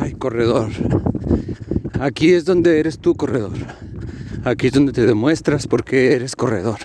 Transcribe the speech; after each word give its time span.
Ay, 0.00 0.12
corredor. 0.14 0.70
Aquí 2.00 2.32
es 2.32 2.44
donde 2.44 2.80
eres 2.80 2.98
tú, 2.98 3.14
corredor. 3.14 3.52
Aquí 4.44 4.66
es 4.66 4.72
donde 4.72 4.92
te 4.92 5.06
demuestras 5.06 5.66
por 5.66 5.84
qué 5.84 6.14
eres 6.14 6.36
corredor. 6.36 6.78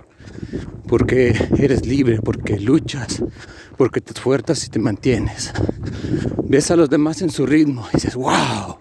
Porque 0.88 1.36
eres 1.58 1.86
libre, 1.86 2.22
porque 2.22 2.60
luchas, 2.60 3.24
porque 3.78 4.02
te 4.02 4.14
esfuerzas 4.14 4.66
y 4.66 4.70
te 4.70 4.80
mantienes. 4.80 5.52
Ves 6.44 6.72
a 6.72 6.76
los 6.76 6.90
demás 6.90 7.22
en 7.22 7.30
su 7.30 7.46
ritmo 7.46 7.86
y 7.92 7.98
dices, 7.98 8.16
wow, 8.16 8.78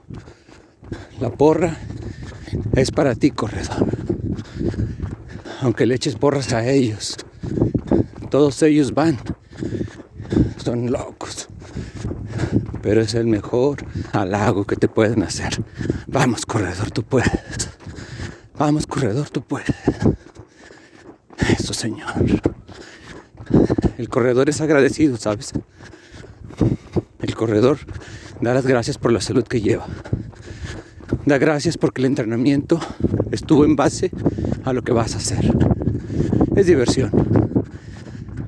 la 1.20 1.30
porra 1.30 1.77
es 2.75 2.90
para 2.90 3.14
ti, 3.14 3.30
corredor. 3.30 3.86
Aunque 5.61 5.86
le 5.86 5.96
eches 5.96 6.14
porras 6.14 6.52
a 6.52 6.66
ellos, 6.66 7.16
todos 8.30 8.62
ellos 8.62 8.95
van. 8.95 9.18
Son 10.69 10.93
locos. 10.93 11.48
Pero 12.83 13.01
es 13.01 13.15
el 13.15 13.27
mejor 13.27 13.87
halago 14.12 14.66
que 14.66 14.77
te 14.77 14.87
pueden 14.87 15.23
hacer. 15.23 15.65
Vamos, 16.06 16.45
corredor, 16.45 16.91
tú 16.91 17.02
puedes. 17.05 17.70
Vamos, 18.59 18.87
corredor, 18.87 19.30
tú 19.30 19.41
puedes. 19.41 19.75
Eso, 21.59 21.73
Señor. 21.73 22.12
El 23.97 24.11
corredor 24.11 24.51
es 24.51 24.61
agradecido, 24.61 25.16
¿sabes? 25.16 25.52
El 27.23 27.34
corredor 27.34 27.78
da 28.42 28.53
las 28.53 28.66
gracias 28.66 28.98
por 28.98 29.11
la 29.11 29.23
salud 29.23 29.45
que 29.45 29.62
lleva. 29.62 29.87
Da 31.25 31.39
gracias 31.39 31.78
porque 31.78 32.03
el 32.03 32.05
entrenamiento 32.09 32.78
estuvo 33.30 33.64
en 33.64 33.75
base 33.75 34.11
a 34.64 34.75
lo 34.75 34.83
que 34.83 34.92
vas 34.92 35.14
a 35.14 35.16
hacer. 35.16 35.50
Es 36.56 36.66
diversión, 36.66 37.11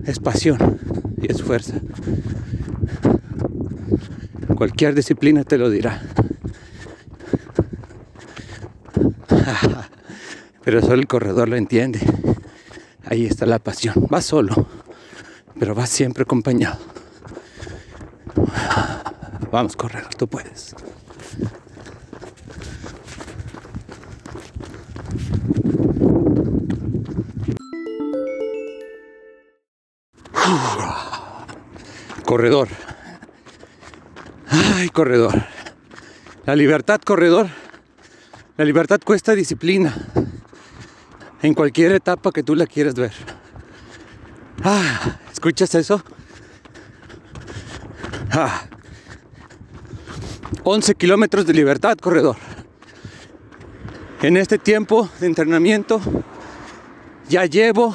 es 0.05 0.19
pasión 0.19 0.79
y 1.21 1.31
es 1.31 1.43
fuerza. 1.43 1.75
Cualquier 4.57 4.95
disciplina 4.95 5.45
te 5.45 5.59
lo 5.59 5.71
dirá. 5.71 6.03
Pero 10.65 10.81
solo 10.81 10.95
el 10.95 11.07
corredor 11.07 11.49
lo 11.49 11.57
entiende. 11.57 12.01
Ahí 13.05 13.27
está 13.27 13.47
la 13.47 13.59
pasión. 13.59 14.07
Va 14.13 14.21
solo, 14.21 14.69
pero 15.59 15.75
va 15.75 15.87
siempre 15.87 16.23
acompañado. 16.23 16.79
Vamos, 19.51 19.75
corredor, 19.75 20.15
tú 20.15 20.29
puedes. 20.29 20.77
Corredor. 32.25 32.69
Ay, 34.49 34.89
corredor. 34.89 35.35
La 36.47 36.57
libertad, 36.57 37.01
corredor. 37.01 37.49
La 38.57 38.65
libertad 38.65 39.01
cuesta 39.05 39.35
disciplina. 39.35 39.95
En 41.43 41.55
cualquier 41.55 41.93
etapa 41.93 42.33
que 42.33 42.43
tú 42.43 42.55
la 42.55 42.67
quieras 42.67 42.95
ver. 42.95 43.13
Ah, 44.63 45.19
¿escuchas 45.33 45.75
eso? 45.75 46.03
Ah. 48.33 48.65
11 50.63 50.95
kilómetros 50.95 51.47
de 51.47 51.55
libertad, 51.55 51.97
corredor. 51.97 52.37
En 54.23 54.37
este 54.37 54.59
tiempo 54.59 55.09
de 55.19 55.27
entrenamiento 55.27 56.01
ya 57.29 57.47
llevo 57.47 57.95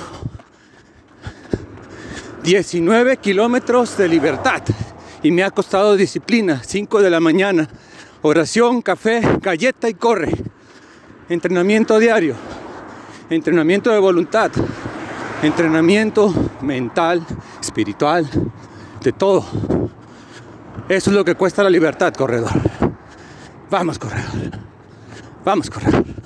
19 2.46 3.18
kilómetros 3.18 3.98
de 3.98 4.08
libertad 4.08 4.62
y 5.24 5.32
me 5.32 5.44
ha 5.44 5.50
costado 5.50 5.96
disciplina. 5.96 6.62
5 6.64 7.02
de 7.02 7.10
la 7.10 7.20
mañana, 7.20 7.68
oración, 8.22 8.84
café, 8.84 9.20
galleta 9.42 9.90
y 9.90 9.96
corre. 9.96 10.32
Entrenamiento 11.28 11.98
diario, 11.98 12.36
entrenamiento 13.32 13.90
de 13.90 13.98
voluntad, 13.98 14.52
entrenamiento 15.42 16.32
mental, 16.62 17.26
espiritual, 17.60 18.30
de 19.02 19.12
todo. 19.12 19.44
Eso 20.88 21.10
es 21.10 21.16
lo 21.16 21.26
que 21.26 21.34
cuesta 21.34 21.64
la 21.64 21.70
libertad, 21.72 22.14
corredor. 22.14 22.52
Vamos, 23.72 23.98
corredor. 23.98 24.52
Vamos, 25.44 25.72
corredor. 25.72 26.25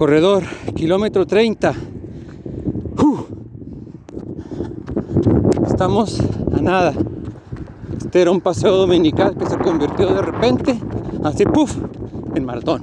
Corredor, 0.00 0.44
kilómetro 0.74 1.26
30. 1.26 1.74
Uh. 3.02 3.18
Estamos 5.66 6.18
a 6.56 6.62
nada. 6.62 6.94
Este 7.98 8.22
era 8.22 8.30
un 8.30 8.40
paseo 8.40 8.76
dominical 8.76 9.36
que 9.36 9.44
se 9.44 9.58
convirtió 9.58 10.14
de 10.14 10.22
repente, 10.22 10.80
así, 11.22 11.44
puff, 11.44 11.76
en 12.34 12.46
maratón. 12.46 12.82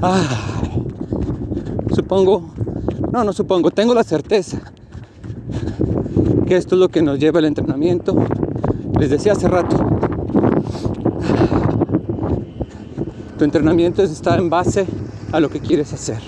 Ah, 0.00 0.22
supongo, 1.94 2.42
no, 3.12 3.22
no 3.22 3.34
supongo, 3.34 3.70
tengo 3.70 3.92
la 3.92 4.02
certeza 4.02 4.72
que 6.46 6.56
esto 6.56 6.74
es 6.74 6.78
lo 6.78 6.88
que 6.88 7.02
nos 7.02 7.18
lleva 7.18 7.38
al 7.40 7.44
entrenamiento. 7.44 8.16
Les 8.98 9.10
decía 9.10 9.32
hace 9.32 9.46
rato, 9.46 9.76
tu 13.36 13.44
entrenamiento 13.44 14.02
está 14.02 14.38
en 14.38 14.48
base 14.48 14.86
a 15.32 15.40
lo 15.40 15.48
que 15.50 15.60
quieres 15.60 15.92
hacer. 15.92 16.20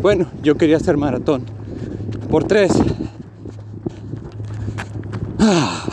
Bueno, 0.00 0.26
yo 0.42 0.56
quería 0.56 0.76
hacer 0.76 0.96
maratón 0.96 1.44
por 2.30 2.44
tres. 2.44 2.72
Ah. 5.38 5.84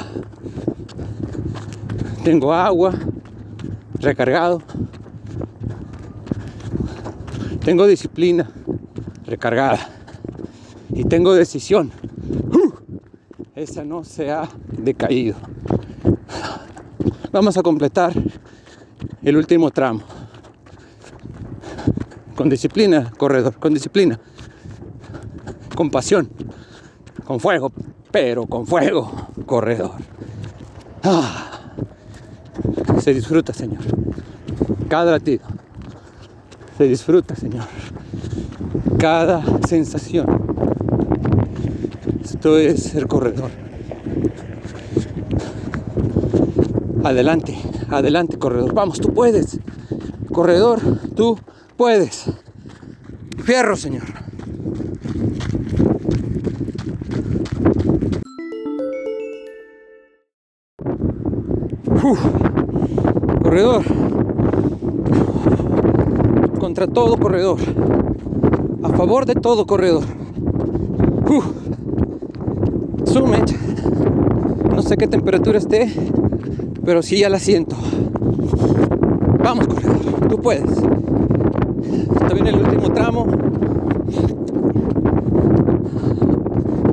Tengo 2.24 2.54
agua, 2.54 2.94
recargado. 4.00 4.62
Tengo 7.64 7.88
disciplina, 7.88 8.50
recargada. 9.26 9.80
Y 10.90 11.04
tengo 11.06 11.34
decisión. 11.34 11.92
Uh, 12.52 12.74
esa 13.56 13.84
no 13.84 14.04
se 14.04 14.32
ha 14.32 14.50
decaído. 14.72 15.36
Vamos 17.32 17.58
a 17.58 17.64
completar 17.64 18.14
el 19.24 19.38
último 19.38 19.72
tramo. 19.72 20.02
Con 22.42 22.50
disciplina, 22.50 23.12
corredor, 23.18 23.54
con 23.60 23.72
disciplina. 23.72 24.20
Con 25.76 25.92
pasión, 25.92 26.28
con 27.24 27.40
fuego, 27.40 27.72
pero 28.10 28.48
con 28.48 28.66
fuego, 28.66 29.12
corredor. 29.46 29.92
Ah. 31.04 31.76
Se 33.00 33.14
disfruta, 33.14 33.54
Señor. 33.54 33.84
Cada 34.90 35.12
latido. 35.12 35.44
Se 36.80 36.86
disfruta, 36.86 37.36
Señor. 37.36 37.66
Cada 38.98 39.44
sensación. 39.68 40.26
Esto 42.24 42.58
es 42.58 42.82
ser 42.82 43.06
corredor. 43.06 43.52
Adelante, 47.04 47.56
adelante, 47.92 48.40
corredor. 48.40 48.74
Vamos, 48.74 49.00
tú 49.00 49.14
puedes. 49.14 49.60
Corredor, 50.32 50.80
tú 51.16 51.38
puedes. 51.82 52.26
Fierro, 53.44 53.76
Señor. 53.76 54.04
Corredor. 63.42 63.84
Contra 66.60 66.86
todo 66.86 67.18
corredor. 67.18 67.58
A 68.84 68.90
favor 68.90 69.26
de 69.26 69.34
todo 69.34 69.66
corredor. 69.66 70.04
Uf. 71.28 71.46
Summit. 73.06 73.52
No 74.72 74.84
sé 74.84 74.98
qué 74.98 75.08
temperatura 75.08 75.58
esté, 75.58 75.92
pero 76.86 77.02
sí 77.02 77.18
ya 77.18 77.30
la 77.30 77.40
siento. 77.40 77.76
Vamos, 79.44 79.66
corredor. 79.66 80.28
Tú 80.30 80.40
puedes. 80.40 80.70
Está 81.82 82.34
bien 82.34 82.48
el 82.48 82.56
último 82.56 82.92
tramo. 82.94 83.26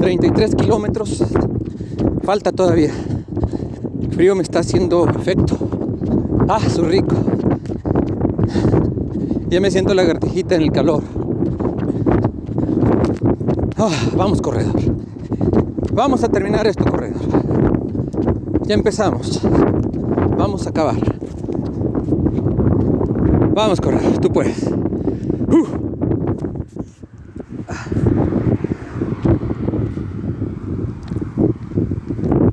33 0.00 0.54
kilómetros. 0.54 1.24
Falta 2.22 2.52
todavía. 2.52 2.92
El 4.00 4.12
frío 4.12 4.34
me 4.34 4.42
está 4.42 4.60
haciendo 4.60 5.08
efecto. 5.08 5.56
Ah, 6.48 6.60
su 6.60 6.82
rico. 6.82 7.16
Ya 9.50 9.60
me 9.60 9.70
siento 9.70 9.94
lagartijita 9.94 10.54
en 10.54 10.62
el 10.62 10.72
calor. 10.72 11.02
Ah, 13.76 13.90
vamos, 14.16 14.42
corredor. 14.42 14.74
Vamos 15.92 16.22
a 16.22 16.28
terminar 16.28 16.66
esto, 16.66 16.84
corredor. 16.84 17.20
Ya 18.66 18.74
empezamos. 18.74 19.40
Vamos 20.36 20.66
a 20.66 20.70
acabar. 20.70 21.17
Vamos, 23.58 23.80
Corra, 23.80 23.98
tú 24.22 24.32
puedes. 24.32 24.62
Uh. 25.48 25.66